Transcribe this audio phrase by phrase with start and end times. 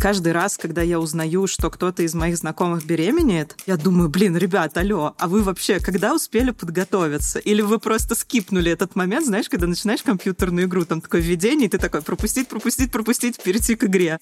[0.00, 4.78] Каждый раз, когда я узнаю, что кто-то из моих знакомых беременеет, я думаю, блин, ребят,
[4.78, 7.38] алло, а вы вообще когда успели подготовиться?
[7.38, 11.68] Или вы просто скипнули этот момент, знаешь, когда начинаешь компьютерную игру, там такое введение, и
[11.68, 14.18] ты такой пропустить, пропустить, пропустить, перейти к игре.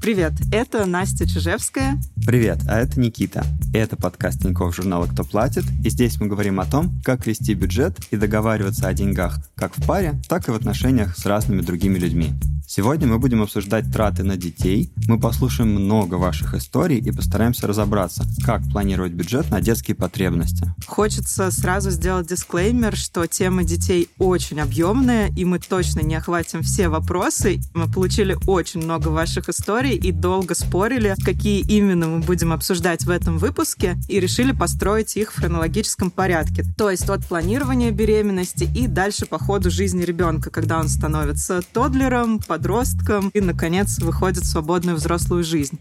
[0.00, 1.98] Привет, это Настя Чижевская.
[2.24, 3.44] Привет, а это Никита.
[3.74, 5.64] Это подкаст Тинькофф журнала «Кто платит?».
[5.84, 9.84] И здесь мы говорим о том, как вести бюджет и договариваться о деньгах как в
[9.86, 12.32] паре, так и в отношениях с разными другими людьми.
[12.68, 18.24] Сегодня мы будем обсуждать траты на детей, мы послушаем много ваших историй и постараемся разобраться,
[18.44, 20.74] как планировать бюджет на детские потребности.
[20.86, 26.88] Хочется сразу сделать дисклеймер, что тема детей очень объемная, и мы точно не охватим все
[26.88, 27.60] вопросы.
[27.74, 33.10] Мы получили очень много ваших историй и долго спорили, какие именно мы будем обсуждать в
[33.10, 36.64] этом выпуске, и решили построить их в хронологическом порядке.
[36.76, 42.38] То есть от планирования беременности и дальше по ходу жизни ребенка, когда он становится тодлером,
[42.38, 45.78] подростком и, наконец, выходит в свободную взрослую жизнь.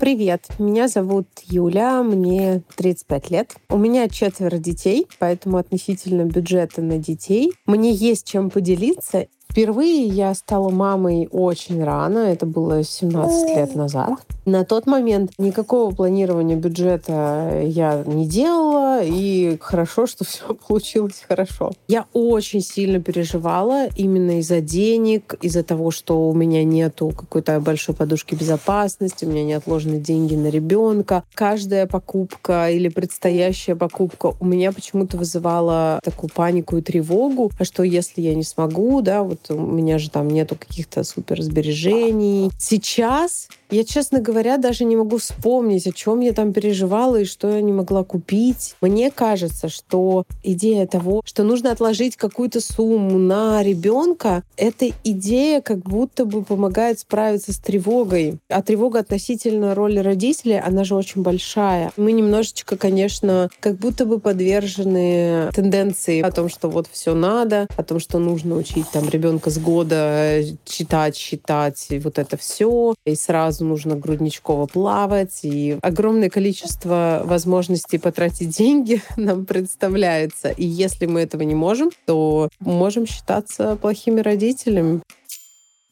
[0.00, 3.54] Привет, меня зовут Юля, мне 35 лет.
[3.70, 9.28] У меня четверо детей, поэтому относительно бюджета на детей мне есть чем поделиться.
[9.48, 14.14] Впервые я стала мамой очень рано, это было 17 лет назад.
[14.46, 21.72] На тот момент никакого планирования бюджета я не делала, и хорошо, что все получилось хорошо.
[21.88, 27.94] Я очень сильно переживала именно из-за денег, из-за того, что у меня нету какой-то большой
[27.94, 31.24] подушки безопасности, у меня не отложены деньги на ребенка.
[31.34, 37.82] Каждая покупка или предстоящая покупка у меня почему-то вызывала такую панику и тревогу, а что
[37.82, 42.50] если я не смогу, да, вот у меня же там нету каких-то суперсбережений.
[42.58, 47.50] Сейчас я, честно говоря, даже не могу вспомнить, о чем я там переживала и что
[47.50, 48.74] я не могла купить.
[48.80, 55.78] Мне кажется, что идея того, что нужно отложить какую-то сумму на ребенка, эта идея как
[55.78, 58.38] будто бы помогает справиться с тревогой.
[58.48, 61.92] А тревога относительно роли родителей, она же очень большая.
[61.96, 67.82] Мы немножечко, конечно, как будто бы подвержены тенденции о том, что вот все надо, о
[67.82, 72.94] том, что нужно учить там ребенка с года читать, считать, вот это все.
[73.04, 80.48] И сразу нужно грудничково плавать, и огромное количество возможностей потратить деньги нам представляется.
[80.48, 85.02] И если мы этого не можем, то можем считаться плохими родителями.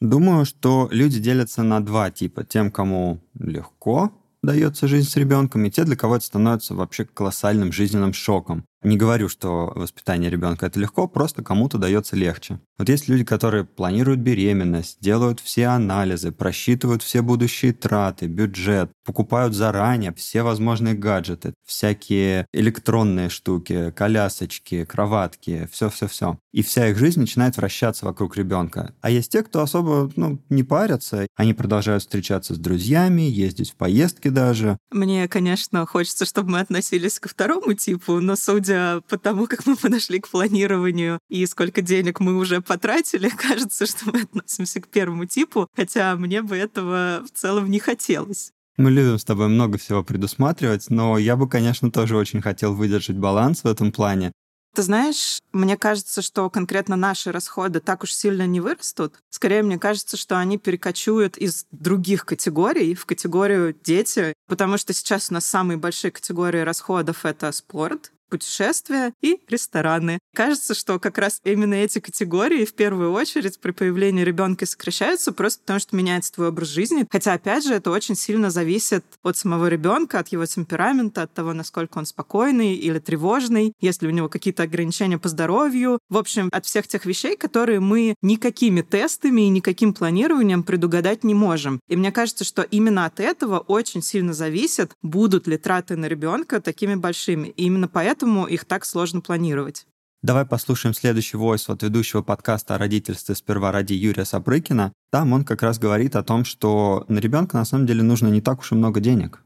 [0.01, 2.43] Думаю, что люди делятся на два типа.
[2.43, 4.11] Тем, кому легко
[4.41, 8.65] дается жизнь с ребенком, и те, для кого это становится вообще колоссальным жизненным шоком.
[8.83, 12.59] Не говорю, что воспитание ребенка это легко, просто кому-то дается легче.
[12.77, 19.53] Вот есть люди, которые планируют беременность, делают все анализы, просчитывают все будущие траты, бюджет, покупают
[19.53, 26.37] заранее все возможные гаджеты, всякие электронные штуки, колясочки, кроватки, все-все-все.
[26.51, 28.93] И вся их жизнь начинает вращаться вокруг ребенка.
[29.01, 33.75] А есть те, кто особо ну, не парятся, они продолжают встречаться с друзьями, ездить в
[33.75, 34.77] поездки даже.
[34.91, 39.65] Мне, конечно, хочется, чтобы мы относились ко второму типу, но судя судя по тому, как
[39.65, 44.87] мы подошли к планированию и сколько денег мы уже потратили, кажется, что мы относимся к
[44.87, 48.51] первому типу, хотя мне бы этого в целом не хотелось.
[48.77, 53.17] Мы любим с тобой много всего предусматривать, но я бы, конечно, тоже очень хотел выдержать
[53.17, 54.31] баланс в этом плане.
[54.73, 59.19] Ты знаешь, мне кажется, что конкретно наши расходы так уж сильно не вырастут.
[59.29, 65.29] Скорее, мне кажется, что они перекочуют из других категорий в категорию дети, потому что сейчас
[65.29, 70.17] у нас самые большие категории расходов— это спорт, путешествия и рестораны.
[70.33, 75.61] Кажется, что как раз именно эти категории в первую очередь при появлении ребенка сокращаются просто
[75.61, 77.05] потому, что меняется твой образ жизни.
[77.11, 81.53] Хотя, опять же, это очень сильно зависит от самого ребенка, от его темперамента, от того,
[81.53, 85.99] насколько он спокойный или тревожный, если у него какие-то ограничения по здоровью.
[86.09, 91.35] В общем, от всех тех вещей, которые мы никакими тестами и никаким планированием предугадать не
[91.35, 91.79] можем.
[91.87, 96.59] И мне кажется, что именно от этого очень сильно зависит, будут ли траты на ребенка
[96.59, 97.49] такими большими.
[97.49, 99.85] И именно поэтому поэтому их так сложно планировать.
[100.21, 104.93] Давай послушаем следующий войс от ведущего подкаста о родительстве «Сперва ради» Юрия Сапрыкина.
[105.11, 108.39] Там он как раз говорит о том, что на ребенка на самом деле нужно не
[108.39, 109.43] так уж и много денег.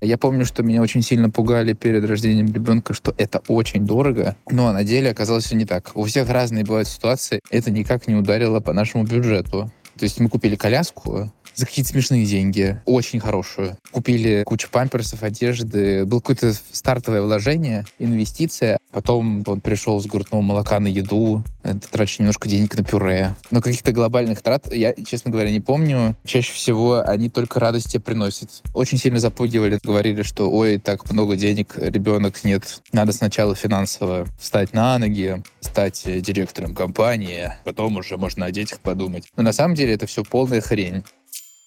[0.00, 4.72] Я помню, что меня очень сильно пугали перед рождением ребенка, что это очень дорого, но
[4.72, 5.92] на деле оказалось все не так.
[5.94, 7.38] У всех разные бывают ситуации.
[7.48, 9.70] Это никак не ударило по нашему бюджету.
[9.96, 13.76] То есть мы купили коляску, за какие-то смешные деньги, очень хорошую.
[13.90, 16.04] Купили кучу памперсов, одежды.
[16.04, 18.78] Было какое-то стартовое вложение, инвестиция.
[18.90, 21.42] Потом он пришел с грудного молока на еду.
[21.62, 23.34] Это трачу немножко денег на пюре.
[23.50, 26.16] Но каких-то глобальных трат, я, честно говоря, не помню.
[26.24, 28.62] Чаще всего они только радости приносят.
[28.74, 32.80] Очень сильно запугивали, говорили, что ой, так много денег, ребенок нет.
[32.92, 39.28] Надо сначала финансово встать на ноги, стать директором компании, потом уже можно о детях подумать.
[39.36, 41.04] Но на самом деле это все полная хрень.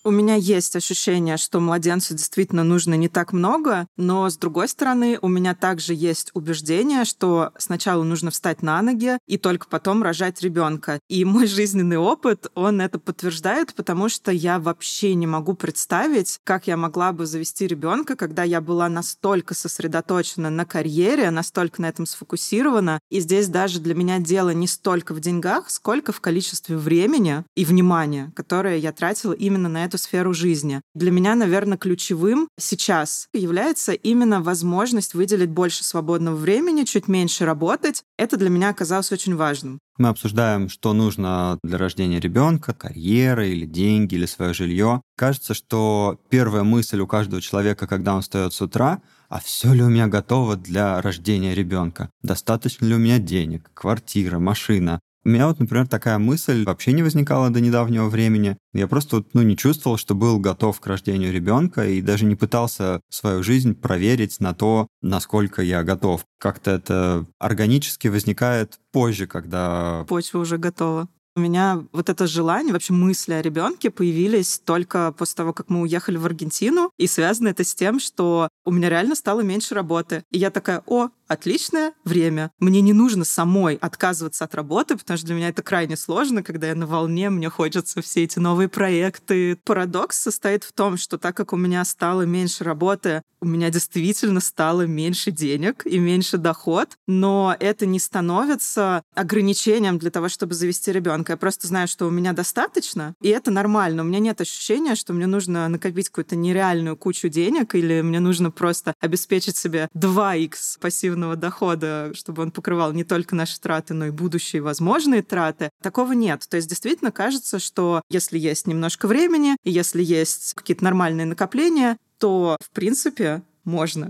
[0.06, 5.18] У меня есть ощущение, что младенцу действительно нужно не так много, но с другой стороны,
[5.20, 10.44] у меня также есть убеждение, что сначала нужно встать на ноги и только потом рожать
[10.44, 11.00] ребенка.
[11.10, 16.68] И мой жизненный опыт, он это подтверждает, потому что я вообще не могу представить, как
[16.68, 22.06] я могла бы завести ребенка, когда я была настолько сосредоточена на карьере, настолько на этом
[22.06, 23.00] сфокусирована.
[23.10, 27.66] И здесь даже для меня дело не столько в деньгах, сколько в количестве времени и
[27.66, 30.82] внимания, которое я тратила именно на эту эту сферу жизни.
[30.94, 38.04] Для меня, наверное, ключевым сейчас является именно возможность выделить больше свободного времени, чуть меньше работать.
[38.18, 39.80] Это для меня оказалось очень важным.
[39.98, 45.02] Мы обсуждаем, что нужно для рождения ребенка, карьера или деньги, или свое жилье.
[45.18, 49.82] Кажется, что первая мысль у каждого человека, когда он встает с утра, а все ли
[49.82, 52.10] у меня готово для рождения ребенка?
[52.22, 55.00] Достаточно ли у меня денег, квартира, машина?
[55.26, 58.58] У меня вот, например, такая мысль вообще не возникала до недавнего времени.
[58.74, 63.02] Я просто ну, не чувствовал, что был готов к рождению ребенка и даже не пытался
[63.10, 66.26] свою жизнь проверить на то, насколько я готов.
[66.40, 70.06] Как-то это органически возникает позже, когда...
[70.08, 71.10] Почва уже готова.
[71.38, 75.82] У меня вот это желание, вообще мысли о ребенке появились только после того, как мы
[75.82, 80.24] уехали в Аргентину, и связано это с тем, что у меня реально стало меньше работы.
[80.32, 82.52] И я такая, о, отличное время.
[82.60, 86.68] Мне не нужно самой отказываться от работы, потому что для меня это крайне сложно, когда
[86.68, 89.58] я на волне, мне хочется все эти новые проекты.
[89.66, 94.40] Парадокс состоит в том, что так как у меня стало меньше работы, у меня действительно
[94.40, 100.92] стало меньше денег и меньше доход, но это не становится ограничением для того, чтобы завести
[100.92, 101.25] ребенка.
[101.30, 104.04] Я просто знаю, что у меня достаточно, и это нормально.
[104.04, 108.52] У меня нет ощущения, что мне нужно накопить какую-то нереальную кучу денег или мне нужно
[108.52, 114.08] просто обеспечить себе 2х пассивного пассивного дохода, чтобы он покрывал не только наши траты, но
[114.08, 116.46] и будущие возможные траты, такого нет.
[116.50, 121.98] То есть действительно кажется, что если есть немножко времени, и если есть какие-то нормальные накопления,
[122.18, 124.10] то, в принципе, можно.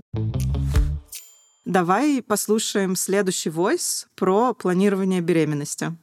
[1.65, 5.95] Давай послушаем следующий войс про планирование беременности.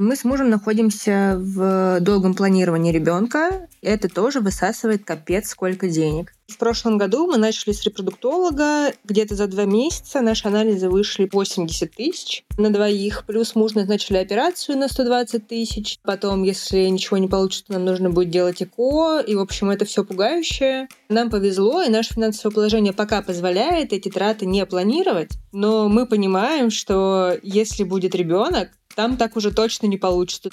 [0.00, 3.68] Мы с мужем находимся в долгом планировании ребенка.
[3.82, 6.32] Это тоже высасывает капец сколько денег.
[6.48, 8.94] В прошлом году мы начали с репродуктолога.
[9.04, 13.24] Где-то за два месяца наши анализы вышли 80 тысяч на двоих.
[13.26, 15.98] Плюс муж назначили операцию на 120 тысяч.
[16.02, 19.20] Потом, если ничего не получится, нам нужно будет делать ЭКО.
[19.20, 20.88] И, в общем, это все пугающее.
[21.10, 25.32] Нам повезло, и наше финансовое положение пока позволяет эти траты не планировать.
[25.52, 30.50] Но мы понимаем, что если будет ребенок, там так уже точно не получится.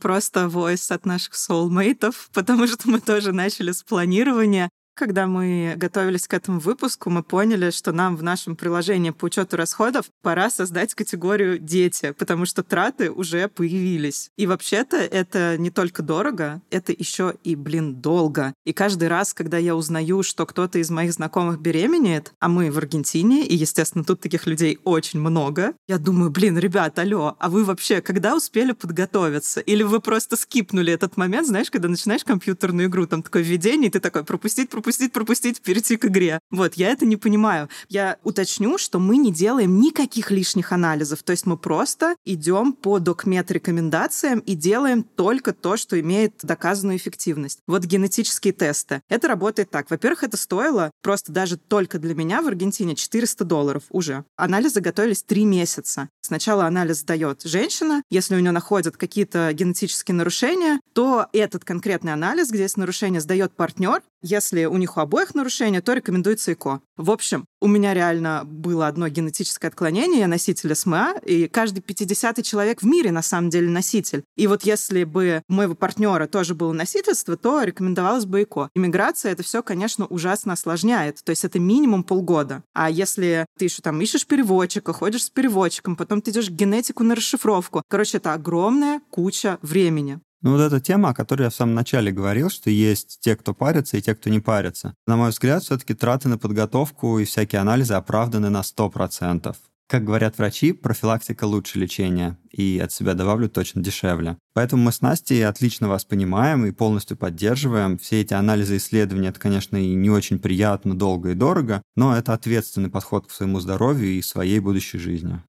[0.00, 4.70] Просто войс от наших соулмейтов, потому что мы тоже начали с планирования.
[4.96, 9.58] Когда мы готовились к этому выпуску, мы поняли, что нам в нашем приложении по учету
[9.58, 14.30] расходов пора создать категорию «дети», потому что траты уже появились.
[14.38, 18.54] И вообще-то это не только дорого, это еще и, блин, долго.
[18.64, 22.78] И каждый раз, когда я узнаю, что кто-то из моих знакомых беременеет, а мы в
[22.78, 27.64] Аргентине, и, естественно, тут таких людей очень много, я думаю, блин, ребят, алло, а вы
[27.64, 29.60] вообще когда успели подготовиться?
[29.60, 33.92] Или вы просто скипнули этот момент, знаешь, когда начинаешь компьютерную игру, там такое введение, и
[33.92, 36.38] ты такой пропустить, пропустить пропустить, пропустить, перейти к игре.
[36.52, 37.68] Вот, я это не понимаю.
[37.88, 41.24] Я уточню, что мы не делаем никаких лишних анализов.
[41.24, 46.98] То есть мы просто идем по докмет рекомендациям и делаем только то, что имеет доказанную
[46.98, 47.58] эффективность.
[47.66, 49.00] Вот генетические тесты.
[49.08, 49.90] Это работает так.
[49.90, 54.24] Во-первых, это стоило просто даже только для меня в Аргентине 400 долларов уже.
[54.36, 56.08] Анализы готовились три месяца.
[56.26, 58.02] Сначала анализ сдает женщина.
[58.10, 63.54] Если у нее находят какие-то генетические нарушения, то этот конкретный анализ, где есть нарушение, сдает
[63.54, 64.02] партнер.
[64.22, 66.80] Если у них у обоих нарушения, то рекомендуется ЭКО.
[66.96, 72.42] В общем, у меня реально было одно генетическое отклонение, я носитель СМА, и каждый 50-й
[72.42, 74.24] человек в мире на самом деле носитель.
[74.36, 78.70] И вот если бы у моего партнера тоже было носительство, то рекомендовалось бы ЭКО.
[78.74, 81.22] Иммиграция это все, конечно, ужасно осложняет.
[81.22, 82.64] То есть это минимум полгода.
[82.74, 87.14] А если ты еще там ищешь переводчика, ходишь с переводчиком, потом ты идешь генетику на
[87.14, 87.82] расшифровку.
[87.88, 90.20] Короче, это огромная куча времени.
[90.42, 93.54] Ну вот эта тема, о которой я в самом начале говорил, что есть те, кто
[93.54, 94.94] парится, и те, кто не парится.
[95.06, 99.56] На мой взгляд, все-таки траты на подготовку и всякие анализы оправданы на 100%.
[99.88, 104.36] Как говорят врачи, профилактика лучше лечения, и от себя добавлю точно дешевле.
[104.52, 107.96] Поэтому мы с Настей отлично вас понимаем и полностью поддерживаем.
[107.96, 112.16] Все эти анализы и исследования, это, конечно, и не очень приятно, долго и дорого, но
[112.16, 115.40] это ответственный подход к своему здоровью и своей будущей жизни.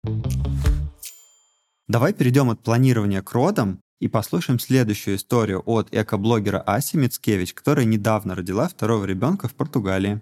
[1.88, 7.86] Давай перейдем от планирования к родам и послушаем следующую историю от экоблогера Аси Мицкевич, которая
[7.86, 10.22] недавно родила второго ребенка в Португалии.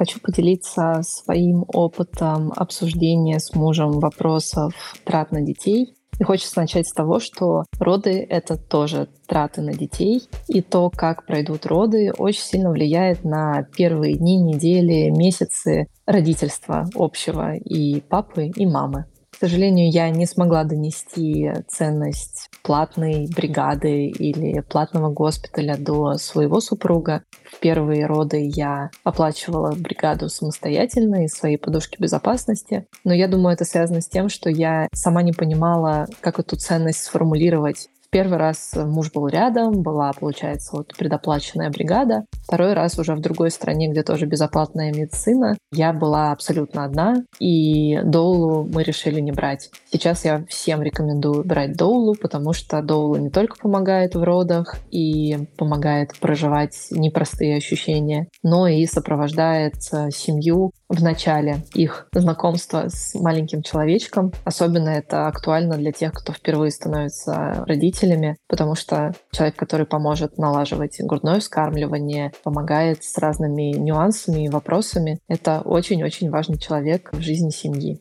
[0.00, 4.72] Хочу поделиться своим опытом обсуждения с мужем вопросов
[5.04, 5.94] трат на детей.
[6.18, 11.26] И хочется начать с того, что роды— это тоже траты на детей, и то, как
[11.26, 18.64] пройдут роды, очень сильно влияет на первые дни, недели, месяцы родительства общего и папы, и
[18.64, 19.04] мамы.
[19.40, 27.22] Сожалению, я не смогла донести ценность платной бригады или платного госпиталя до своего супруга.
[27.50, 32.86] В первые роды я оплачивала бригаду самостоятельно из своей подушки безопасности.
[33.02, 37.02] Но я думаю, это связано с тем, что я сама не понимала, как эту ценность
[37.02, 42.24] сформулировать Первый раз муж был рядом, была, получается, вот предоплаченная бригада.
[42.44, 45.56] Второй раз уже в другой стране, где тоже безоплатная медицина.
[45.72, 49.70] Я была абсолютно одна, и доулу мы решили не брать.
[49.92, 55.46] Сейчас я всем рекомендую брать доулу, потому что доула не только помогает в родах и
[55.56, 63.62] помогает проживать непростые ощущения, но и сопровождает э, семью в начале их знакомства с маленьким
[63.62, 64.32] человечком.
[64.44, 67.64] Особенно это актуально для тех, кто впервые становится
[68.00, 75.20] родителями, потому что человек, который поможет налаживать грудное вскармливание, помогает с разными нюансами и вопросами,
[75.28, 78.00] это очень-очень важный человек в жизни семьи.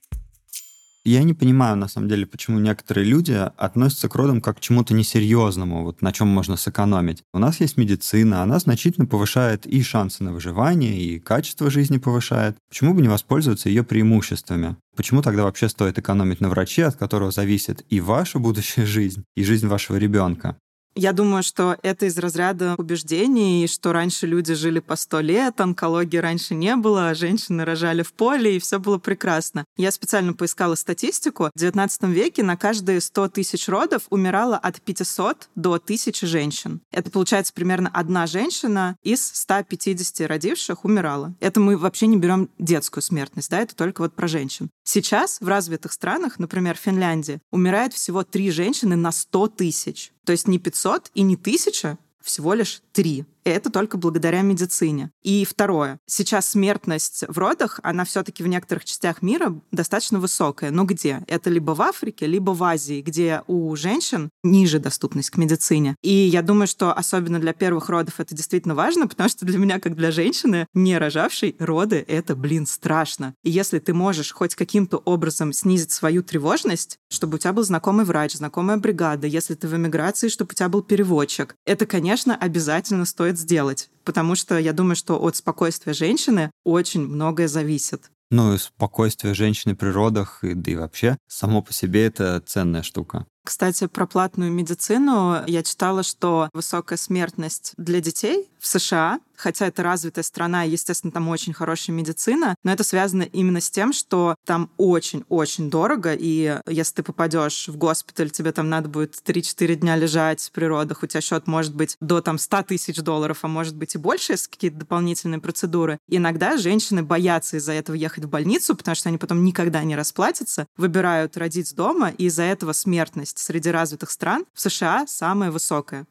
[1.10, 4.94] Я не понимаю, на самом деле, почему некоторые люди относятся к родам как к чему-то
[4.94, 7.24] несерьезному, вот на чем можно сэкономить.
[7.34, 12.58] У нас есть медицина, она значительно повышает и шансы на выживание, и качество жизни повышает.
[12.70, 14.78] Почему бы не воспользоваться ее преимуществами?
[14.96, 19.44] Почему тогда вообще стоит экономить на враче, от которого зависит и ваша будущая жизнь, и
[19.44, 20.58] жизнь вашего ребенка?
[21.01, 26.18] Я думаю, что это из разряда убеждений, что раньше люди жили по сто лет, онкологии
[26.18, 29.63] раньше не было, а женщины рожали в поле, и все было прекрасно.
[29.77, 31.51] Я специально поискала статистику.
[31.56, 36.82] В XIX веке на каждые 100 тысяч родов умирало от 500 до 1000 женщин.
[36.91, 41.34] Это получается примерно одна женщина из 150 родивших умирала.
[41.39, 44.70] Это мы вообще не берем детскую смертность, да, это только вот про женщин.
[44.84, 50.12] Сейчас в развитых странах, например, в Финляндии, умирает всего три женщины на 100 тысяч.
[50.25, 53.24] То есть не 500 и не 1000, всего лишь три.
[53.46, 55.12] Это только благодаря медицине.
[55.24, 56.00] И второе.
[56.06, 60.72] Сейчас смертность в родах, она все-таки в некоторых частях мира достаточно высокая.
[60.72, 61.24] Но где?
[61.27, 65.96] Это либо в Африке, либо в Азии, где у женщин ниже доступность к медицине.
[66.03, 69.79] И я думаю, что особенно для первых родов это действительно важно, потому что для меня,
[69.79, 73.34] как для женщины, не рожавшей, роды— это, блин, страшно.
[73.44, 78.06] И если ты можешь хоть каким-то образом снизить свою тревожность, чтобы у тебя был знакомый
[78.06, 82.88] врач, знакомая бригада, если ты в эмиграции, чтобы у тебя был переводчик, это, конечно, обязательно
[83.05, 88.10] стоит сделать, потому что я думаю, что от спокойствия женщины очень многое зависит.
[88.31, 93.25] Ну и спокойствие женщины при родах, да и вообще, само по себе это ценная штука.
[93.43, 99.84] Кстати, про платную медицину я читала, что высокая смертность для детей в США, хотя это
[99.84, 104.69] развитая страна, естественно, там очень хорошая медицина, но это связано именно с тем, что там
[104.77, 110.51] очень-очень дорого, и если ты попадешь в госпиталь, тебе там надо будет 3-4 дня лежать
[110.53, 113.96] при родах, у тебя счет может быть до там 100 тысяч долларов, а может быть
[113.96, 116.00] и больше, если какие-то дополнительные процедуры.
[116.08, 120.67] иногда женщины боятся из-за этого ехать в больницу, потому что они потом никогда не расплатятся,
[120.75, 126.05] выбирают родить дома, и из-за этого смертность среди развитых стран в США самая высокая.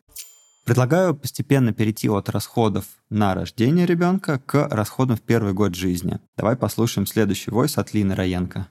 [0.65, 6.19] Предлагаю постепенно перейти от расходов на рождение ребенка к расходам в первый год жизни.
[6.37, 8.69] Давай послушаем следующий войс от Лины Раенко.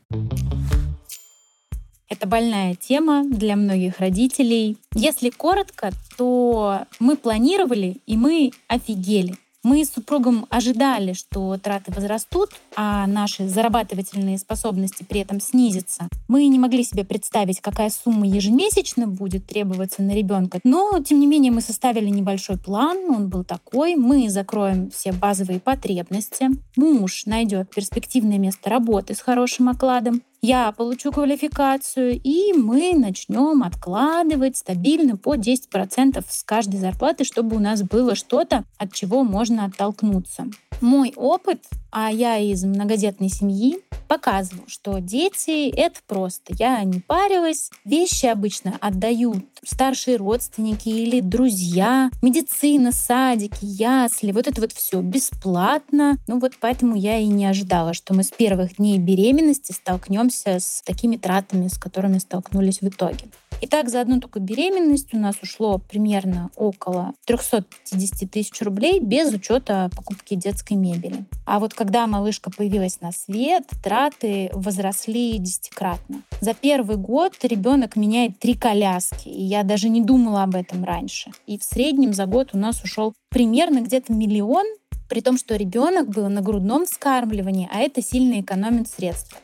[2.10, 4.78] Это больная тема для многих родителей.
[4.94, 9.36] Если коротко, то мы планировали и мы офигели.
[9.68, 16.08] Мы с супругом ожидали, что траты возрастут, а наши зарабатывательные способности при этом снизятся.
[16.30, 20.62] Мы не могли себе представить, какая сумма ежемесячно будет требоваться на ребенка.
[20.64, 23.98] Но, тем не менее, мы составили небольшой план, он был такой.
[23.98, 26.48] Мы закроем все базовые потребности.
[26.78, 34.58] Муж найдет перспективное место работы с хорошим окладом я получу квалификацию, и мы начнем откладывать
[34.58, 40.48] стабильно по 10% с каждой зарплаты, чтобы у нас было что-то, от чего можно оттолкнуться.
[40.82, 46.54] Мой опыт, а я из многодетной семьи, показывал, что дети— это просто.
[46.58, 47.70] Я не парилась.
[47.86, 52.10] Вещи обычно отдают старшие родственники или друзья.
[52.22, 54.32] Медицина, садики, ясли.
[54.32, 56.18] Вот это вот все бесплатно.
[56.28, 60.82] Ну вот поэтому я и не ожидала, что мы с первых дней беременности столкнемся с
[60.86, 63.26] такими тратами, с которыми столкнулись в итоге.
[63.60, 69.90] Итак, за одну только беременность у нас ушло примерно около 350 тысяч рублей без учета
[69.96, 71.26] покупки детской мебели.
[71.46, 76.22] А вот когда малышка появилась на свет, траты возросли десятикратно.
[76.40, 81.32] За первый год ребенок меняет три коляски, и я даже не думала об этом раньше.
[81.48, 84.66] И в среднем за год у нас ушел примерно где-то миллион,
[85.10, 89.40] при том, что ребенок был на грудном вскармливании, а это сильно экономит средства.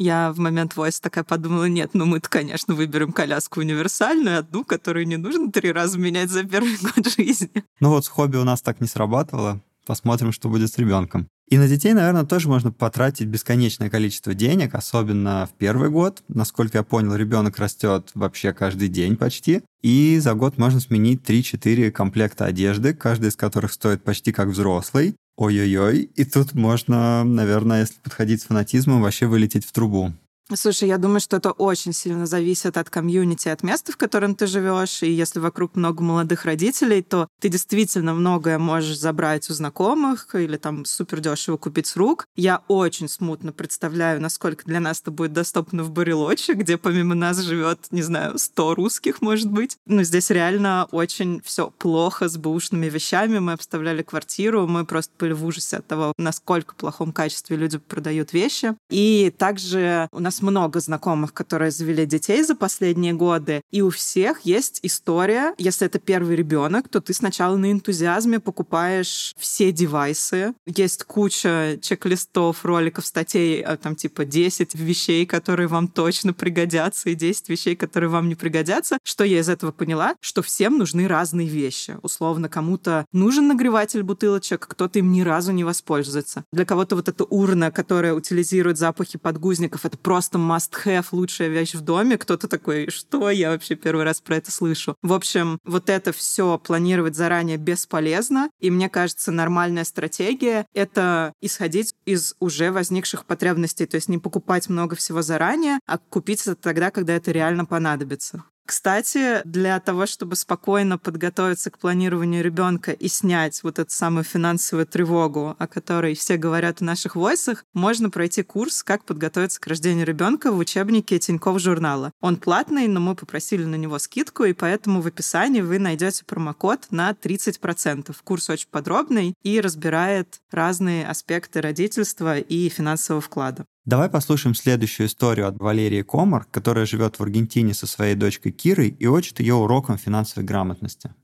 [0.00, 5.06] Я в момент войс такая подумала, нет, ну мы-то, конечно, выберем коляску универсальную, одну, которую
[5.06, 7.64] не нужно три раза менять за первый год жизни.
[7.80, 9.60] Ну вот с хобби у нас так не сработало.
[9.84, 11.28] Посмотрим, что будет с ребенком.
[11.50, 16.22] И на детей, наверное, тоже можно потратить бесконечное количество денег, особенно в первый год.
[16.28, 19.60] Насколько я понял, ребенок растет вообще каждый день почти.
[19.82, 25.16] И за год можно сменить 3-4 комплекта одежды, каждый из которых стоит почти как взрослый.
[25.40, 26.10] Ой-ой-ой.
[26.16, 30.12] И тут можно, наверное, если подходить с фанатизмом, вообще вылететь в трубу.
[30.54, 34.46] Слушай, я думаю, что это очень сильно зависит от комьюнити, от места, в котором ты
[34.48, 35.02] живешь.
[35.02, 40.56] И если вокруг много молодых родителей, то ты действительно многое можешь забрать у знакомых или
[40.56, 42.26] там супер дешево купить с рук.
[42.34, 47.38] Я очень смутно представляю, насколько для нас это будет доступно в Барелоче, где помимо нас
[47.38, 49.76] живет, не знаю, 100 русских, может быть.
[49.86, 53.38] Но здесь реально очень все плохо с бэушными вещами.
[53.38, 57.78] Мы обставляли квартиру, мы просто были в ужасе от того, насколько в плохом качестве люди
[57.78, 58.74] продают вещи.
[58.90, 64.40] И также у нас много знакомых, которые завели детей за последние годы, и у всех
[64.42, 65.54] есть история.
[65.58, 70.54] Если это первый ребенок, то ты сначала на энтузиазме покупаешь все девайсы.
[70.66, 77.14] Есть куча чек-листов, роликов, статей, а, там типа 10 вещей, которые вам точно пригодятся, и
[77.14, 78.98] 10 вещей, которые вам не пригодятся.
[79.02, 80.14] Что я из этого поняла?
[80.20, 81.96] Что всем нужны разные вещи.
[82.02, 86.44] Условно, кому-то нужен нагреватель бутылочек, кто-то им ни разу не воспользуется.
[86.52, 91.74] Для кого-то вот эта урна, которая утилизирует запахи подгузников, это просто просто must-have, лучшая вещь
[91.74, 92.18] в доме.
[92.18, 94.96] Кто-то такой, что я вообще первый раз про это слышу.
[95.02, 98.50] В общем, вот это все планировать заранее бесполезно.
[98.60, 103.86] И мне кажется, нормальная стратегия— это исходить из уже возникших потребностей.
[103.86, 108.44] То есть не покупать много всего заранее, а купить это тогда, когда это реально понадобится.
[108.70, 114.86] Кстати, для того, чтобы спокойно подготовиться к планированию ребенка и снять вот эту самую финансовую
[114.86, 120.06] тревогу, о которой все говорят в наших войсах, можно пройти курс «Как подготовиться к рождению
[120.06, 122.12] ребенка» в учебнике Тинькофф журнала.
[122.20, 126.86] Он платный, но мы попросили на него скидку, и поэтому в описании вы найдете промокод
[126.92, 128.14] на 30%.
[128.22, 133.66] Курс очень подробный и разбирает разные аспекты родительства и финансового вклада.
[133.86, 138.88] Давай послушаем следующую историю от Валерии Комар, которая живет в Аргентине со своей дочкой Кирой
[138.88, 141.14] и учит ее урокам финансовой грамотности.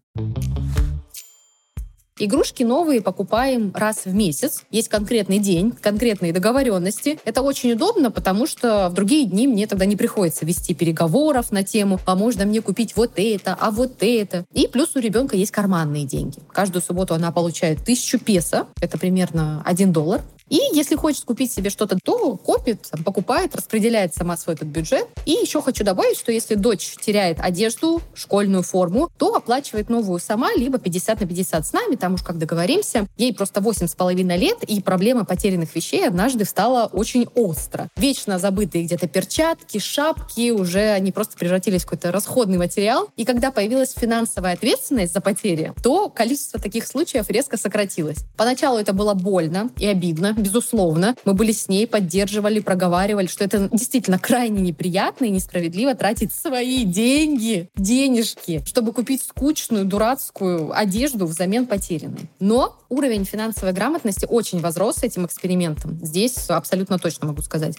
[2.18, 4.64] Игрушки новые покупаем раз в месяц.
[4.70, 7.18] Есть конкретный день, конкретные договоренности.
[7.26, 11.62] Это очень удобно, потому что в другие дни мне тогда не приходится вести переговоров на
[11.62, 14.46] тему, а можно мне купить вот это, а вот это.
[14.54, 16.38] И плюс у ребенка есть карманные деньги.
[16.50, 20.22] Каждую субботу она получает тысячу песо, это примерно 1 доллар.
[20.48, 25.06] И если хочет купить себе что-то, то копит, покупает, распределяет сама свой этот бюджет.
[25.24, 30.52] И еще хочу добавить, что если дочь теряет одежду, школьную форму, то оплачивает новую сама,
[30.54, 33.06] либо 50 на 50 с нами, там уж как договоримся.
[33.16, 37.88] Ей просто 8 с половиной лет, и проблема потерянных вещей однажды стала очень остро.
[37.96, 43.08] Вечно забытые где-то перчатки, шапки, уже они просто превратились в какой-то расходный материал.
[43.16, 48.18] И когда появилась финансовая ответственность за потери, то количество таких случаев резко сократилось.
[48.36, 51.16] Поначалу это было больно и обидно, безусловно.
[51.24, 56.84] Мы были с ней, поддерживали, проговаривали, что это действительно крайне неприятно и несправедливо тратить свои
[56.84, 62.30] деньги, денежки, чтобы купить скучную, дурацкую одежду взамен потерянной.
[62.40, 65.98] Но уровень финансовой грамотности очень возрос с этим экспериментом.
[66.02, 67.76] Здесь абсолютно точно могу сказать.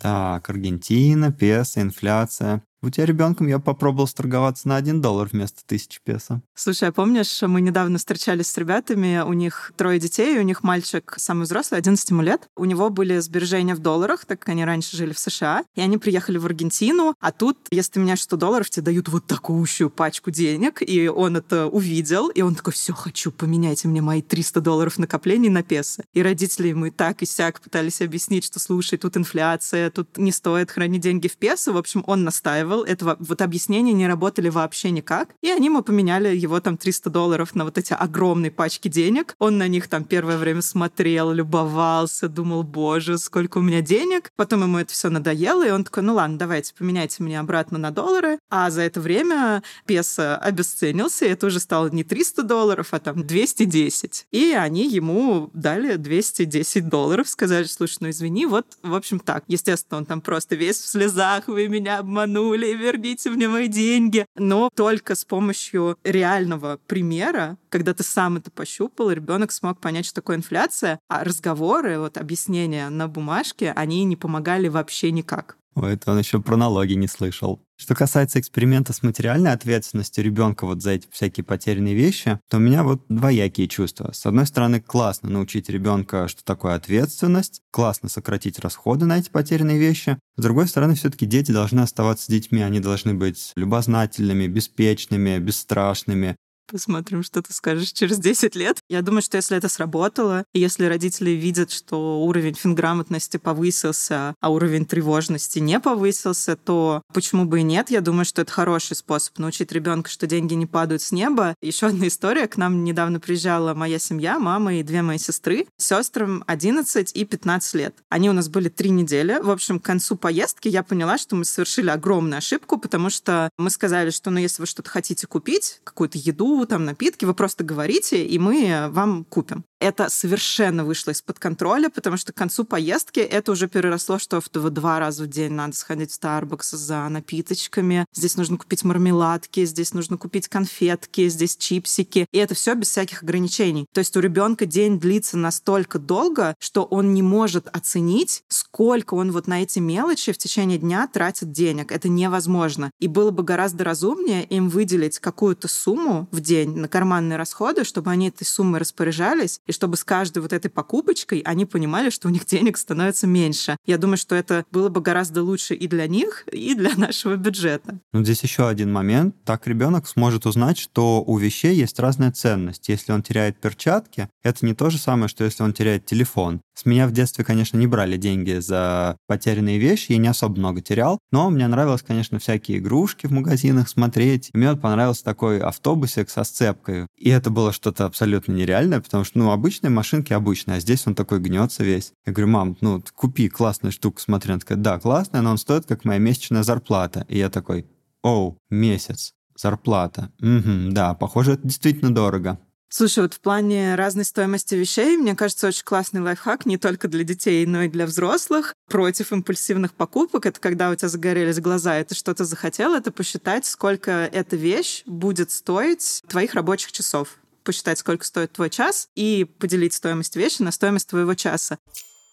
[0.00, 2.62] Так, Аргентина, песо, инфляция.
[2.80, 6.42] У тебя ребенком я попробовал сторговаться на 1 доллар вместо тысячи песо.
[6.54, 11.14] Слушай, а помнишь, мы недавно встречались с ребятами, у них трое детей, у них мальчик
[11.18, 12.48] самый взрослый, 11 ему лет.
[12.56, 15.98] У него были сбережения в долларах, так как они раньше жили в США, и они
[15.98, 20.30] приехали в Аргентину, а тут, если ты меняешь 100 долларов, тебе дают вот такущую пачку
[20.30, 24.98] денег, и он это увидел, и он такой, все, хочу, поменяйте мне мои 300 долларов
[24.98, 26.04] накоплений на песо.
[26.12, 30.30] И родители ему и так, и сяк пытались объяснить, что, слушай, тут инфляция, тут не
[30.30, 31.72] стоит хранить деньги в песо.
[31.72, 32.84] В общем, он настаивал устраивал.
[32.84, 35.30] Этого вот объяснения не работали вообще никак.
[35.42, 39.34] И они ему поменяли его там 300 долларов на вот эти огромные пачки денег.
[39.38, 44.32] Он на них там первое время смотрел, любовался, думал, боже, сколько у меня денег.
[44.36, 47.90] Потом ему это все надоело, и он такой, ну ладно, давайте поменяйте мне обратно на
[47.90, 48.38] доллары.
[48.50, 53.26] А за это время песо обесценился, и это уже стало не 300 долларов, а там
[53.26, 54.26] 210.
[54.30, 59.44] И они ему дали 210 долларов, сказали, слушай, ну извини, вот, в общем, так.
[59.48, 64.26] Естественно, он там просто весь в слезах, вы меня обманули, вернули, верните мне мои деньги.
[64.36, 70.16] Но только с помощью реального примера, когда ты сам это пощупал, ребенок смог понять, что
[70.16, 75.57] такое инфляция, а разговоры, вот объяснения на бумажке, они не помогали вообще никак.
[75.86, 77.60] Это он еще про налоги не слышал.
[77.80, 82.60] Что касается эксперимента с материальной ответственностью ребенка вот за эти всякие потерянные вещи, то у
[82.60, 84.10] меня вот двоякие чувства.
[84.12, 89.78] С одной стороны, классно научить ребенка, что такое ответственность, классно сократить расходы на эти потерянные
[89.78, 90.18] вещи.
[90.36, 96.36] С другой стороны, все-таки дети должны оставаться детьми, они должны быть любознательными, беспечными, бесстрашными,
[96.70, 98.82] Посмотрим, что ты скажешь через 10 лет.
[98.90, 104.50] Я думаю, что если это сработало, и если родители видят, что уровень финграмотности повысился, а
[104.50, 107.90] уровень тревожности не повысился, то почему бы и нет?
[107.90, 111.54] Я думаю, что это хороший способ научить ребенка, что деньги не падают с неба.
[111.62, 112.46] Еще одна история.
[112.46, 115.66] К нам недавно приезжала моя семья, мама и две мои сестры.
[115.78, 117.94] Сестрам 11 и 15 лет.
[118.10, 119.38] Они у нас были три недели.
[119.42, 123.70] В общем, к концу поездки я поняла, что мы совершили огромную ошибку, потому что мы
[123.70, 128.24] сказали, что ну, если вы что-то хотите купить, какую-то еду, там напитки, вы просто говорите,
[128.24, 129.64] и мы вам купим.
[129.80, 134.70] Это совершенно вышло из-под контроля, потому что к концу поездки это уже переросло, что в
[134.70, 138.04] два раза в день надо сходить в Starbucks за напиточками.
[138.12, 142.26] Здесь нужно купить мармеладки, здесь нужно купить конфетки, здесь чипсики.
[142.32, 143.86] И это все без всяких ограничений.
[143.94, 149.30] То есть у ребенка день длится настолько долго, что он не может оценить, сколько он
[149.30, 151.92] вот на эти мелочи в течение дня тратит денег.
[151.92, 152.90] Это невозможно.
[152.98, 158.10] И было бы гораздо разумнее им выделить какую-то сумму в день на карманные расходы, чтобы
[158.10, 162.30] они этой суммой распоряжались, и чтобы с каждой вот этой покупочкой они понимали, что у
[162.30, 163.76] них денег становится меньше.
[163.86, 168.00] Я думаю, что это было бы гораздо лучше и для них, и для нашего бюджета.
[168.12, 169.36] Ну, здесь еще один момент.
[169.44, 172.88] Так ребенок сможет узнать, что у вещей есть разная ценность.
[172.88, 176.60] Если он теряет перчатки, это не то же самое, что если он теряет телефон.
[176.74, 180.80] С меня в детстве, конечно, не брали деньги за потерянные вещи, я не особо много
[180.80, 184.50] терял, но мне нравилось, конечно, всякие игрушки в магазинах смотреть.
[184.54, 187.08] Мне вот понравился такой автобусик со сцепкой.
[187.16, 191.14] И это было что-то абсолютно нереальное, потому что, ну, обычные машинки обычные, а здесь он
[191.14, 192.12] такой гнется весь.
[192.24, 194.52] Я говорю, мам, ну, купи классную штуку, смотри.
[194.52, 197.26] Она такая, да, классная, но он стоит как моя месячная зарплата.
[197.28, 197.86] И я такой,
[198.22, 200.32] оу, месяц, зарплата.
[200.40, 202.58] Угу, да, похоже, это действительно дорого.
[202.90, 207.22] Слушай, вот в плане разной стоимости вещей, мне кажется, очень классный лайфхак не только для
[207.22, 208.72] детей, но и для взрослых.
[208.88, 213.66] Против импульсивных покупок— это когда у тебя загорелись глаза, и ты что-то захотел, это посчитать,
[213.66, 219.92] сколько эта вещь будет стоить твоих рабочих часов посчитать, сколько стоит твой час, и поделить
[219.92, 221.76] стоимость вещи на стоимость твоего часа.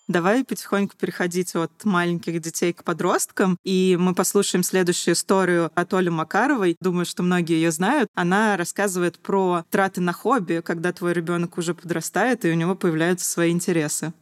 [0.08, 6.08] Давай потихоньку переходить от маленьких детей к подросткам, и мы послушаем следующую историю от Оли
[6.08, 6.78] Макаровой.
[6.80, 8.08] Думаю, что многие ее знают.
[8.15, 13.30] Она рассказывает про траты на хобби, когда твой ребенок уже подрастает, и у него появляются
[13.30, 14.13] свои интересы.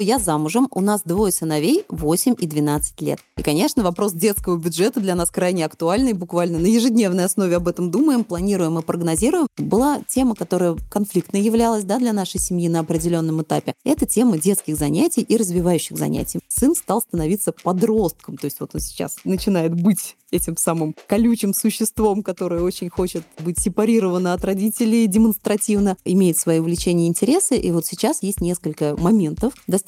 [0.00, 3.18] Я замужем, у нас двое сыновей, 8 и 12 лет.
[3.36, 7.90] И, конечно, вопрос детского бюджета для нас крайне актуальный, буквально на ежедневной основе об этом
[7.90, 9.48] думаем, планируем и прогнозируем.
[9.56, 13.74] Была тема, которая конфликтной являлась да, для нашей семьи на определенном этапе.
[13.84, 16.38] Это тема детских занятий и развивающих занятий.
[16.46, 22.22] Сын стал становиться подростком, то есть вот он сейчас начинает быть этим самым колючим существом,
[22.22, 27.56] которое очень хочет быть сепарировано от родителей демонстративно, имеет свои увлечения и интересы.
[27.56, 29.87] И вот сейчас есть несколько моментов, достаточно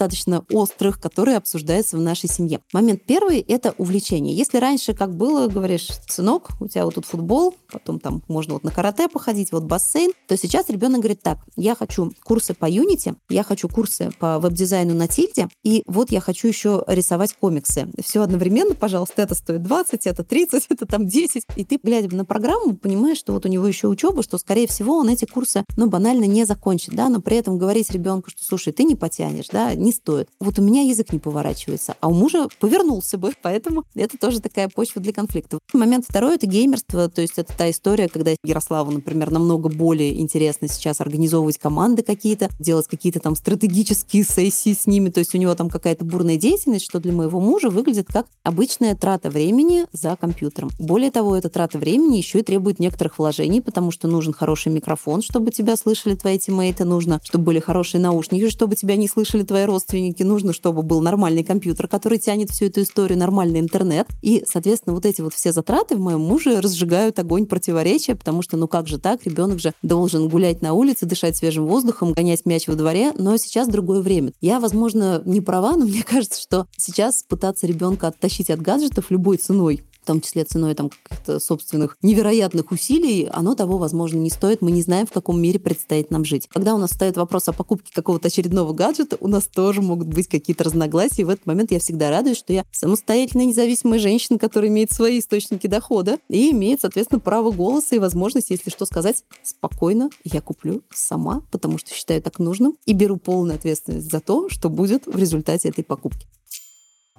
[0.50, 2.60] острых, которые обсуждаются в нашей семье.
[2.72, 4.34] Момент первый— это увлечение.
[4.34, 8.64] Если раньше, как было, говоришь, сынок, у тебя вот тут футбол, потом там можно вот
[8.64, 13.16] на карате походить, вот бассейн, то сейчас ребенок говорит так, я хочу курсы по Unity,
[13.28, 17.88] я хочу курсы по веб-дизайну на тильде, и вот я хочу еще рисовать комиксы.
[18.02, 21.44] Все одновременно, пожалуйста, это стоит 20, это 30, это там 10.
[21.56, 24.96] И ты, глядя на программу, понимаешь, что вот у него еще учеба, что, скорее всего,
[24.96, 28.72] он эти курсы, ну, банально не закончит, да, но при этом говорить ребенку, что, слушай,
[28.72, 30.28] ты не потянешь, да, не стоит.
[30.40, 34.68] Вот у меня язык не поворачивается, а у мужа повернулся бы, поэтому это тоже такая
[34.68, 35.58] почва для конфликта.
[35.72, 40.68] Момент второй— это геймерство, то есть это та история, когда Ярославу, например, намного более интересно
[40.68, 45.54] сейчас организовывать команды какие-то, делать какие-то там стратегические сессии с ними, то есть у него
[45.54, 50.70] там какая-то бурная деятельность, что для моего мужа выглядит как обычная трата времени за компьютером.
[50.78, 55.22] Более того, эта трата времени еще и требует некоторых вложений, потому что нужен хороший микрофон,
[55.22, 59.64] чтобы тебя слышали твои тиммейты, нужно, чтобы были хорошие наушники, чтобы тебя не слышали твои
[59.64, 59.79] родственники,
[60.24, 64.06] нужно, чтобы был нормальный компьютер, который тянет всю эту историю, нормальный интернет.
[64.22, 68.56] И, соответственно, вот эти вот все затраты в моем муже разжигают огонь противоречия, потому что,
[68.56, 72.66] ну как же так, ребенок же должен гулять на улице, дышать свежим воздухом, гонять мяч
[72.68, 74.32] во дворе, но сейчас другое время.
[74.40, 79.36] Я, возможно, не права, но мне кажется, что сейчас пытаться ребенка оттащить от гаджетов любой
[79.36, 84.62] ценой, в том числе ценой там каких-то собственных невероятных усилий, оно того, возможно, не стоит.
[84.62, 86.48] Мы не знаем, в каком мире предстоит нам жить.
[86.48, 90.28] Когда у нас стоит вопрос о покупке какого-то очередного гаджета, у нас тоже могут быть
[90.28, 91.22] какие-то разногласия.
[91.22, 95.18] И в этот момент я всегда радуюсь, что я самостоятельная независимая женщина, которая имеет свои
[95.18, 100.82] источники дохода и имеет, соответственно, право голоса и возможность, если что сказать, спокойно я куплю
[100.92, 105.16] сама, потому что считаю так нужным и беру полную ответственность за то, что будет в
[105.16, 106.26] результате этой покупки.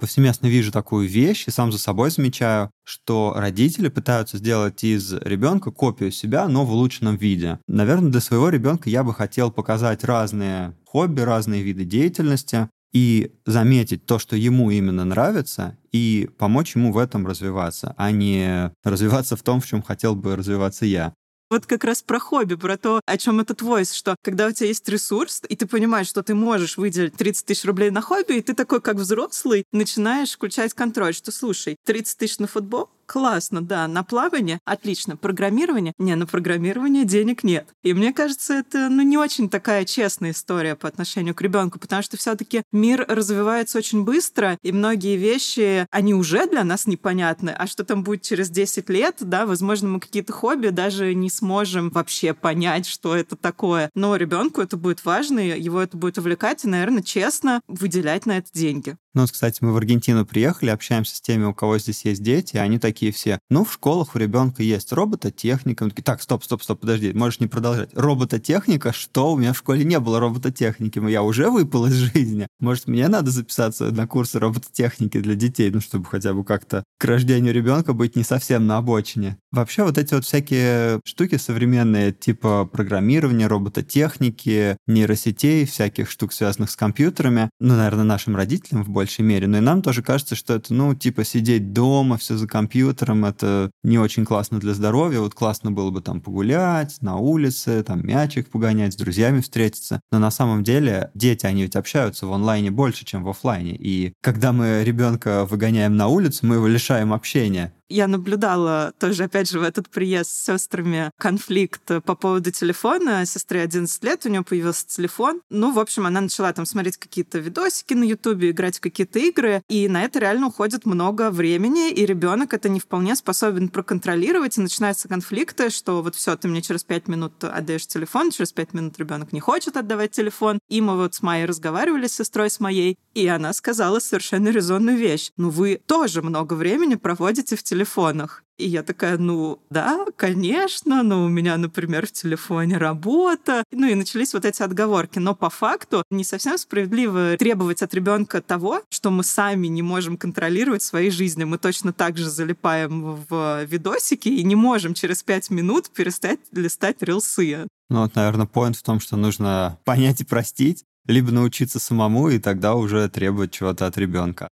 [0.02, 5.72] Повсеместно вижу такую вещь и сам за собой замечаю, что родители пытаются сделать из ребенка
[5.72, 7.60] копию себя, но в улучшенном виде.
[7.68, 14.06] Наверное, для своего ребенка я бы хотел показать разные хобби, разные виды деятельности, и заметить
[14.06, 19.44] то, что ему именно нравится, и помочь ему в этом развиваться, а не развиваться в
[19.44, 21.14] том, в чем хотел бы развиваться я.
[21.52, 24.68] Вот как раз про хобби, про то, о чем этот войс, что когда у тебя
[24.68, 28.42] есть ресурс, и ты понимаешь, что ты можешь выделить 30 тысяч рублей на хобби, и
[28.42, 33.90] ты такой, как взрослый, начинаешь включать контроль, что, слушай, 30 тысяч на футбол, Классно, да.
[33.90, 35.18] На плавание отлично.
[35.18, 35.92] Программирование?
[35.98, 37.68] Не, на программирование денег нет.
[37.84, 42.04] И мне кажется, это ну, не очень такая честная история по отношению к ребенку, потому
[42.04, 47.50] что все-таки мир развивается очень быстро, и многие вещи, они уже для нас непонятны.
[47.50, 51.90] А что там будет через 10 лет, да, возможно, мы какие-то хобби даже не сможем
[51.90, 53.90] вообще понять, что это такое.
[53.94, 58.48] Но ребенку это будет важно, его это будет увлекать, и, наверное, честно выделять на это
[58.54, 58.96] деньги.
[59.14, 62.80] Ну, кстати, мы в Аргентину приехали, общаемся с теми, у кого здесь есть дети, они
[62.80, 63.40] такие все.
[63.50, 65.90] Ну, в школах у ребенка есть робототехника.
[65.90, 67.90] такие, так, стоп, стоп, стоп, подожди, можешь не продолжать.
[67.94, 68.94] Робототехника?
[68.94, 69.32] Что?
[69.32, 71.00] У меня в школе не было робототехники.
[71.10, 72.48] Я уже выпал из жизни.
[72.60, 77.06] Может, мне надо записаться на курсы робототехники для детей, ну, чтобы хотя бы как-то к
[77.06, 79.38] рождению ребенка быть не совсем на обочине.
[79.52, 86.76] Вообще, вот эти вот всякие штуки современные, типа программирования, робототехники, нейросетей, всяких штук, связанных с
[86.76, 89.48] компьютерами, ну, наверное, нашим родителям в большей мере.
[89.48, 93.72] Но и нам тоже кажется, что это, ну, типа сидеть дома, все за компьютером, это
[93.84, 95.20] не очень классно для здоровья.
[95.20, 100.02] Вот классно было бы там погулять на улице, там мячик погонять, с друзьями встретиться.
[100.12, 103.76] Но на самом деле дети, они ведь общаются в онлайне больше, чем в офлайне.
[103.76, 109.50] И когда мы ребенка выгоняем на улицу, мы его лишаем общения я наблюдала тоже, опять
[109.50, 113.26] же, в этот приезд с сестрами конфликт по поводу телефона.
[113.26, 115.42] Сестре 11 лет, у нее появился телефон.
[115.50, 119.62] Ну, в общем, она начала там смотреть какие-то видосики на Ютубе, играть в какие-то игры,
[119.68, 124.62] и на это реально уходит много времени, и ребенок это не вполне способен проконтролировать, и
[124.62, 128.98] начинаются конфликты, что вот все, ты мне через 5 минут отдаешь телефон, через 5 минут
[129.00, 130.60] ребенок не хочет отдавать телефон.
[130.70, 134.98] И мы вот с Майей разговаривали с сестрой с моей, и она сказала совершенно резонную
[134.98, 135.32] вещь.
[135.38, 138.44] Ну, вы тоже много времени проводите в телефоне телефонах.
[138.58, 143.64] И я такая, ну да, конечно, но у меня, например, в телефоне работа.
[143.72, 145.18] Ну и начались вот эти отговорки.
[145.18, 150.16] Но по факту не совсем справедливо требовать от ребенка того, что мы сами не можем
[150.16, 151.44] контролировать своей жизни.
[151.44, 157.02] Мы точно так же залипаем в видосики и не можем через пять минут перестать листать
[157.02, 157.68] рилсы.
[157.90, 162.38] Ну вот, наверное, поинт в том, что нужно понять и простить, либо научиться самому, и
[162.38, 164.50] тогда уже требовать чего-то от ребенка.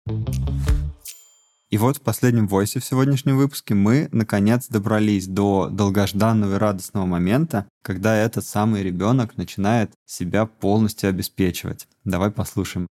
[1.70, 7.06] И вот в последнем войсе в сегодняшнем выпуске мы, наконец, добрались до долгожданного и радостного
[7.06, 11.88] момента, когда этот самый ребенок начинает себя полностью обеспечивать.
[12.04, 12.88] Давай послушаем.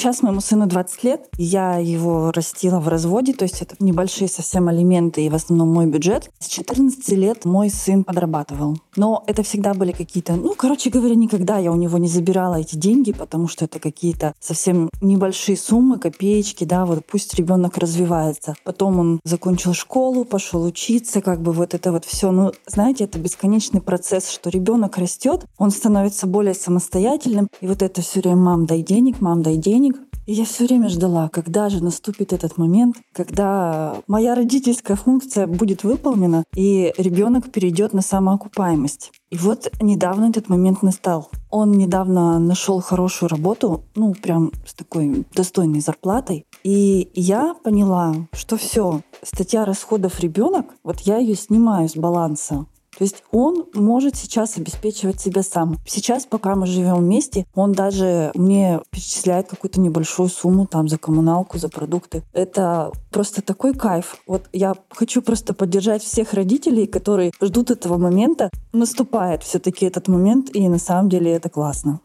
[0.00, 1.28] Сейчас моему сыну 20 лет.
[1.36, 5.84] Я его растила в разводе, то есть это небольшие совсем алименты и в основном мой
[5.84, 6.30] бюджет.
[6.38, 8.78] С 14 лет мой сын подрабатывал.
[8.96, 12.76] Но это всегда были какие-то, ну, короче говоря, никогда я у него не забирала эти
[12.76, 18.54] деньги, потому что это какие-то совсем небольшие суммы, копеечки, да, вот пусть ребенок развивается.
[18.64, 22.30] Потом он закончил школу, пошел учиться, как бы вот это вот все.
[22.30, 28.00] Ну, знаете, это бесконечный процесс, что ребенок растет, он становится более самостоятельным, и вот это
[28.00, 29.89] все время мам, дай денег, мам, дай денег.
[30.32, 36.44] Я все время ждала, когда же наступит этот момент, когда моя родительская функция будет выполнена,
[36.54, 39.10] и ребенок перейдет на самоокупаемость.
[39.30, 41.32] И вот недавно этот момент настал.
[41.50, 46.46] Он недавно нашел хорошую работу, ну, прям с такой достойной зарплатой.
[46.62, 52.66] И я поняла, что все, статья расходов ребенок, вот я ее снимаю с баланса.
[52.96, 55.76] То есть он может сейчас обеспечивать себя сам.
[55.86, 61.58] Сейчас, пока мы живем вместе, он даже мне перечисляет какую-то небольшую сумму там за коммуналку,
[61.58, 62.22] за продукты.
[62.32, 64.16] Это просто такой кайф.
[64.26, 68.50] Вот я хочу просто поддержать всех родителей, которые ждут этого момента.
[68.72, 72.00] Наступает все-таки этот момент, и на самом деле это классно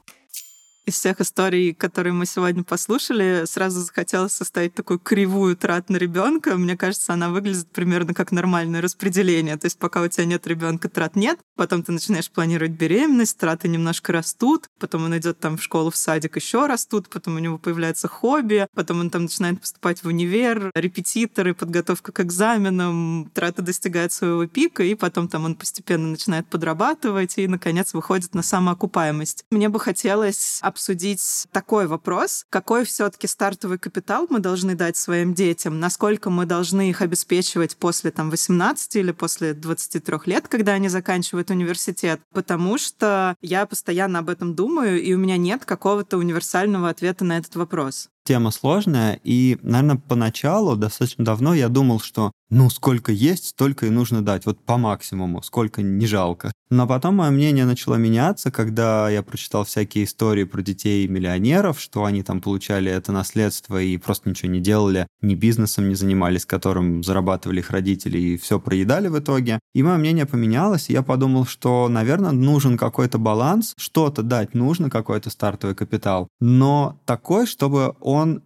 [0.85, 6.55] из всех историй, которые мы сегодня послушали, сразу захотелось составить такую кривую трат на ребенка.
[6.57, 9.57] Мне кажется, она выглядит примерно как нормальное распределение.
[9.57, 11.39] То есть пока у тебя нет ребенка, трат нет.
[11.55, 14.67] Потом ты начинаешь планировать беременность, траты немножко растут.
[14.79, 17.09] Потом он идет там в школу, в садик, еще растут.
[17.09, 18.67] Потом у него появляется хобби.
[18.75, 23.31] Потом он там начинает поступать в универ, репетиторы, подготовка к экзаменам.
[23.33, 28.43] Траты достигают своего пика, и потом там он постепенно начинает подрабатывать и, наконец, выходит на
[28.43, 29.45] самоокупаемость.
[29.49, 32.45] Мне бы хотелось обсудить такой вопрос.
[32.49, 35.79] Какой все-таки стартовый капитал мы должны дать своим детям?
[35.79, 41.49] Насколько мы должны их обеспечивать после там, 18 или после 23 лет, когда они заканчивают
[41.49, 42.19] университет?
[42.33, 47.37] Потому что я постоянно об этом думаю, и у меня нет какого-то универсального ответа на
[47.37, 48.09] этот вопрос.
[48.25, 53.89] Тема сложная, и, наверное, поначалу, достаточно давно, я думал, что ну, сколько есть, столько и
[53.89, 56.51] нужно дать, вот по максимуму, сколько не жалко.
[56.69, 62.05] Но потом мое мнение начало меняться, когда я прочитал всякие истории про детей миллионеров, что
[62.05, 67.03] они там получали это наследство и просто ничего не делали, ни бизнесом не занимались, которым
[67.03, 69.59] зарабатывали их родители и все проедали в итоге.
[69.73, 74.89] И мое мнение поменялось, и я подумал, что, наверное, нужен какой-то баланс, что-то дать нужно,
[74.89, 77.95] какой-то стартовый капитал, но такой, чтобы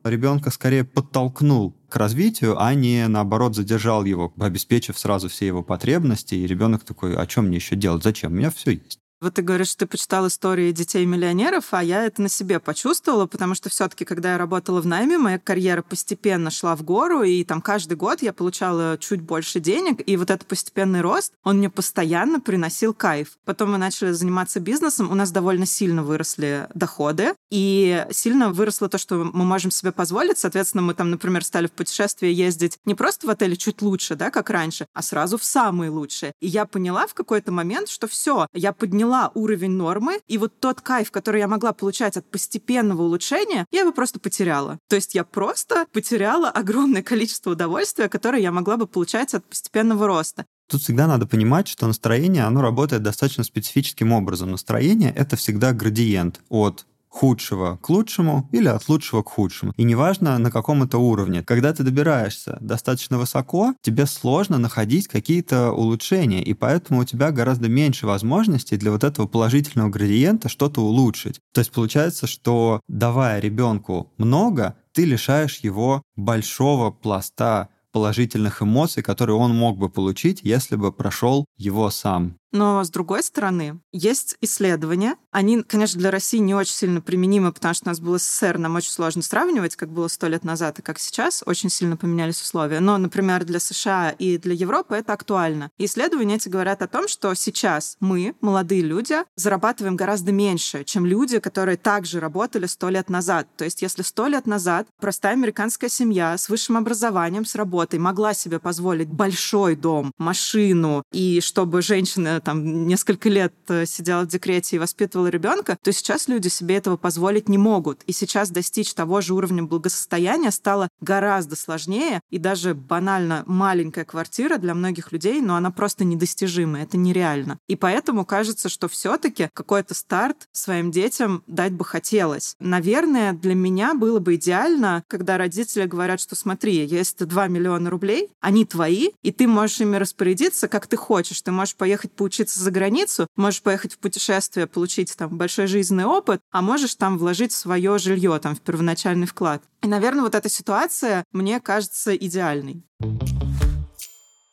[0.03, 6.35] ребенка скорее подтолкнул к развитию, а не наоборот задержал его, обеспечив сразу все его потребности,
[6.35, 8.98] и ребенок такой, а чем мне еще делать, зачем, у меня все есть.
[9.21, 13.53] Вот ты говоришь, что ты почитал истории детей-миллионеров, а я это на себе почувствовала, потому
[13.53, 17.43] что все таки когда я работала в найме, моя карьера постепенно шла в гору, и
[17.43, 21.69] там каждый год я получала чуть больше денег, и вот этот постепенный рост, он мне
[21.69, 23.37] постоянно приносил кайф.
[23.43, 28.97] Потом мы начали заниматься бизнесом, у нас довольно сильно выросли доходы, и сильно выросло то,
[28.97, 30.37] что мы можем себе позволить.
[30.37, 34.31] Соответственно, мы там, например, стали в путешествие ездить не просто в отеле чуть лучше, да,
[34.31, 36.31] как раньше, а сразу в самые лучшие.
[36.39, 40.59] И я поняла в какой-то момент, что все, я подняла подняла уровень нормы, и вот
[40.59, 44.77] тот кайф, который я могла получать от постепенного улучшения, я его просто потеряла.
[44.87, 50.05] То есть я просто потеряла огромное количество удовольствия, которое я могла бы получать от постепенного
[50.05, 50.45] роста.
[50.69, 54.51] Тут всегда надо понимать, что настроение, оно работает достаточно специфическим образом.
[54.51, 59.73] Настроение— это всегда градиент от худшего к лучшему или от лучшего к худшему.
[59.75, 61.43] И неважно, на каком это уровне.
[61.43, 67.67] Когда ты добираешься достаточно высоко, тебе сложно находить какие-то улучшения, и поэтому у тебя гораздо
[67.67, 71.39] меньше возможностей для вот этого положительного градиента что-то улучшить.
[71.53, 79.35] То есть получается, что давая ребенку много, ты лишаешь его большого пласта положительных эмоций, которые
[79.35, 82.38] он мог бы получить, если бы прошел его сам.
[82.51, 85.15] Но, с другой стороны, есть исследования.
[85.31, 88.75] Они, конечно, для России не очень сильно применимы, потому что у нас был СССР, нам
[88.75, 91.43] очень сложно сравнивать, как было сто лет назад и как сейчас.
[91.45, 92.79] Очень сильно поменялись условия.
[92.79, 95.69] Но, например, для США и для Европы это актуально.
[95.77, 101.39] Исследования эти говорят о том, что сейчас мы, молодые люди, зарабатываем гораздо меньше, чем люди,
[101.39, 103.47] которые также работали сто лет назад.
[103.57, 108.33] То есть, если сто лет назад простая американская семья с высшим образованием, с работой могла
[108.33, 114.75] себе позволить большой дом, машину, и чтобы женщина там несколько лет э, сидела в декрете
[114.75, 118.03] и воспитывала ребенка, то сейчас люди себе этого позволить не могут.
[118.03, 124.57] И сейчас достичь того же уровня благосостояния стало гораздо сложнее, и даже банально маленькая квартира
[124.57, 127.59] для многих людей, но она просто недостижима, это нереально.
[127.67, 132.55] И поэтому кажется, что все-таки какой-то старт своим детям дать бы хотелось.
[132.59, 138.29] Наверное, для меня было бы идеально, когда родители говорят, что смотри, есть 2 миллиона рублей,
[138.39, 141.41] они твои, и ты можешь ими распорядиться, как ты хочешь.
[141.41, 146.05] Ты можешь поехать по учиться за границу, можешь поехать в путешествие, получить там большой жизненный
[146.05, 149.63] опыт, а можешь там вложить свое жилье там в первоначальный вклад.
[149.81, 152.83] И, наверное, вот эта ситуация мне кажется идеальной.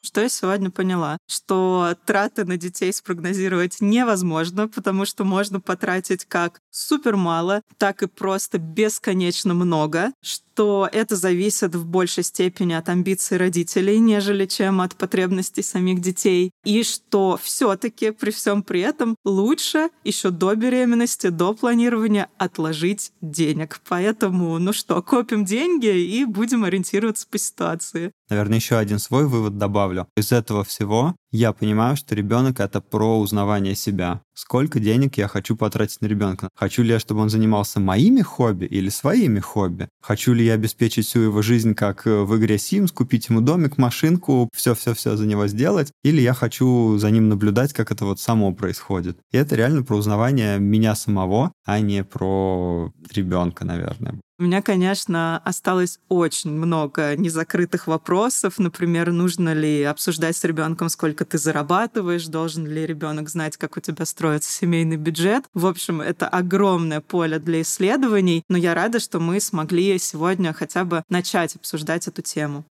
[0.02, 1.18] Что я сегодня поняла?
[1.28, 8.06] Что траты на детей спрогнозировать невозможно, потому что можно потратить как супер мало, так и
[8.06, 14.96] просто бесконечно много, что это зависит в большей степени от амбиций родителей, нежели чем от
[14.96, 21.54] потребностей самих детей, и что все-таки при всем при этом лучше еще до беременности, до
[21.54, 23.80] планирования отложить денег.
[23.88, 28.12] Поэтому, ну что, копим деньги и будем ориентироваться по ситуации.
[28.28, 30.08] Наверное, еще один свой вывод добавлю.
[30.16, 34.22] Из этого всего я понимаю, что ребенок это про узнавание себя.
[34.34, 36.48] Сколько денег я хочу потратить на ребенка?
[36.54, 39.88] Хочу ли я, чтобы он занимался моими хобби или своими хобби?
[40.00, 43.78] Хочу ли я обеспечить всю его жизнь, как э, в игре Sims, купить ему домик,
[43.78, 45.92] машинку, все-все-все за него сделать?
[46.04, 49.18] Или я хочу за ним наблюдать, как это вот само происходит?
[49.32, 54.20] И это реально про узнавание меня самого, а не про ребенка, наверное.
[54.38, 58.58] У меня, конечно, осталось очень много незакрытых вопросов.
[58.58, 63.80] Например, нужно ли обсуждать с ребенком, сколько ты зарабатываешь, должен ли ребенок знать, как у
[63.80, 65.44] тебя строится семейный бюджет.
[65.54, 70.84] В общем, это огромное поле для исследований, но я рада, что мы смогли сегодня хотя
[70.84, 72.66] бы начать обсуждать эту тему.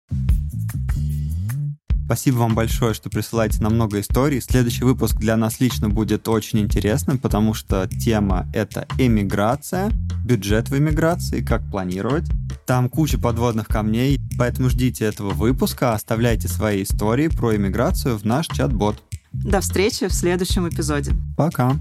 [2.05, 4.39] Спасибо вам большое, что присылаете нам много историй.
[4.39, 9.91] Следующий выпуск для нас лично будет очень интересным, потому что тема— это эмиграция,
[10.23, 12.25] бюджет в эмиграции, как планировать.
[12.67, 18.47] Там куча подводных камней, поэтому ждите этого выпуска, оставляйте свои истории про эмиграцию в наш
[18.49, 19.01] чат-бот.
[19.31, 21.13] До встречи в следующем эпизоде.
[21.35, 21.75] Пока.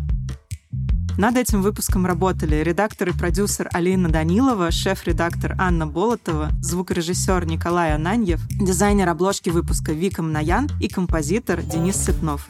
[1.17, 8.41] Над этим выпуском работали редактор и продюсер Алина Данилова, шеф-редактор Анна Болотова, звукорежиссер Николай Ананьев,
[8.51, 12.49] дизайнер обложки выпуска Вика Мнаян и композитор Денис Цепнов.